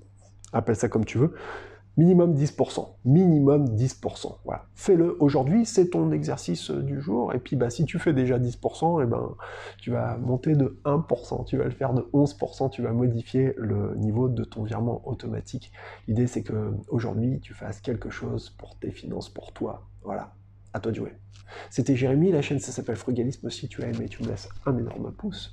appelle 0.53 0.77
ça 0.77 0.89
comme 0.89 1.05
tu 1.05 1.19
veux. 1.19 1.35
Minimum 1.97 2.35
10%. 2.35 2.87
Minimum 3.05 3.65
10%. 3.75 4.37
Voilà. 4.45 4.65
Fais-le 4.75 5.17
aujourd'hui, 5.21 5.67
c'est 5.67 5.91
ton 5.91 6.13
exercice 6.13 6.71
du 6.71 7.01
jour. 7.01 7.35
Et 7.35 7.39
puis 7.39 7.57
bah, 7.57 7.69
si 7.69 7.85
tu 7.85 7.99
fais 7.99 8.15
déjà 8.15 8.39
10%, 8.39 9.01
et 9.01 9.05
eh 9.05 9.07
ben, 9.07 9.35
tu 9.79 9.91
vas 9.91 10.17
monter 10.17 10.55
de 10.55 10.81
1%, 10.85 11.45
tu 11.45 11.59
vas 11.59 11.65
le 11.65 11.71
faire 11.71 11.93
de 11.93 12.03
11%, 12.15 12.71
tu 12.71 12.81
vas 12.81 12.93
modifier 12.93 13.55
le 13.59 13.97
niveau 13.97 14.29
de 14.29 14.45
ton 14.45 14.63
virement 14.63 15.07
automatique. 15.07 15.73
L'idée 16.09 16.27
c'est 16.27 16.43
que 16.43 16.73
aujourd'hui 16.89 17.41
tu 17.41 17.53
fasses 17.53 17.81
quelque 17.81 18.09
chose 18.09 18.51
pour 18.51 18.79
tes 18.79 18.93
finances, 18.93 19.29
pour 19.29 19.53
toi. 19.53 19.83
Voilà 20.03 20.33
à 20.73 20.81
toi 20.81 20.93
de 20.93 20.97
jouer. 20.97 21.13
C'était 21.69 21.97
Jérémy, 21.97 22.33
la 22.33 22.43
chaîne 22.43 22.59
ça 22.59 22.73
s'appelle 22.73 22.97
Frugalisme, 22.97 23.51
si 23.51 23.69
tu 23.69 23.83
as 23.83 23.89
aimé 23.89 24.09
tu 24.09 24.23
me 24.23 24.29
laisses 24.29 24.49
un 24.67 24.77
énorme 24.77 25.13
pouce. 25.13 25.53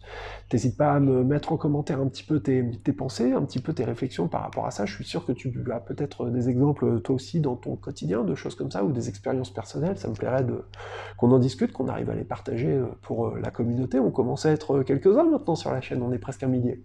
N'hésite 0.51 0.77
pas 0.77 0.93
à 0.93 0.99
me 0.99 1.23
mettre 1.23 1.51
en 1.51 1.57
commentaire 1.57 1.99
un 1.99 2.07
petit 2.07 2.23
peu 2.23 2.39
tes, 2.39 2.63
pensées, 2.93 3.33
un 3.33 3.43
petit 3.43 3.59
peu 3.59 3.73
tes 3.73 3.83
réflexions 3.83 4.27
par 4.27 4.41
rapport 4.41 4.65
à 4.65 4.71
ça, 4.71 4.85
je 4.85 4.93
suis 4.93 5.05
sûr 5.05 5.25
que 5.25 5.31
tu 5.31 5.53
as 5.71 5.79
peut-être 5.79 6.29
des 6.29 6.49
exemples 6.49 7.01
toi 7.01 7.15
aussi 7.15 7.39
dans 7.39 7.55
ton 7.55 7.75
quotidien 7.75 8.23
de 8.23 8.35
choses 8.35 8.55
comme 8.55 8.71
ça, 8.71 8.83
ou 8.83 8.91
des 8.91 9.09
expériences 9.09 9.51
personnelles, 9.51 9.97
ça 9.97 10.07
me 10.07 10.13
plairait 10.13 10.43
de 10.43 10.63
qu'on 11.17 11.31
en 11.31 11.39
discute, 11.39 11.71
qu'on 11.71 11.87
arrive 11.87 12.09
à 12.09 12.15
les 12.15 12.23
partager 12.23 12.71
euh, 12.71 12.85
pour 13.01 13.27
euh, 13.27 13.39
la 13.41 13.51
communauté, 13.51 13.99
on 13.99 14.11
commence 14.11 14.45
à 14.45 14.51
être 14.51 14.83
quelques-uns 14.83 15.29
maintenant 15.29 15.55
sur 15.55 15.71
la 15.71 15.81
chaîne, 15.81 16.01
on 16.01 16.11
est 16.11 16.19
presque 16.19 16.43
un 16.43 16.47
millier. 16.47 16.83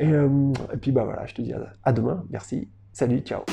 Euh, 0.00 0.52
et 0.72 0.76
puis 0.76 0.92
bah 0.92 1.04
voilà, 1.04 1.26
je 1.26 1.34
te 1.34 1.42
dis 1.42 1.52
à 1.82 1.92
demain, 1.92 2.24
merci, 2.30 2.68
salut, 2.92 3.20
ciao 3.20 3.44